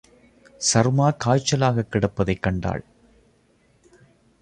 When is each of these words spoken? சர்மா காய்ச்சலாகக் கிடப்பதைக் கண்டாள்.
சர்மா 0.57 1.15
காய்ச்சலாகக் 1.25 1.91
கிடப்பதைக் 1.91 2.43
கண்டாள். 2.43 2.83